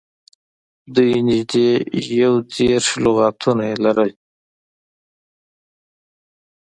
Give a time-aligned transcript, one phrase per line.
[0.95, 1.69] دوی نږدې
[2.21, 4.11] یو دېرش لغاتونه یې لرل.